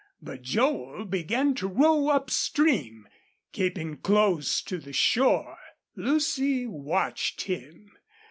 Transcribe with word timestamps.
But 0.19 0.41
Joel 0.41 1.05
began 1.05 1.53
to 1.53 1.67
row 1.67 2.07
up 2.07 2.31
stream, 2.31 3.07
keeping 3.51 3.97
close 3.97 4.63
to 4.63 4.79
the 4.79 4.93
shore. 4.93 5.59
Lucy 5.95 6.65
watched 6.65 7.41
him. 7.43 7.91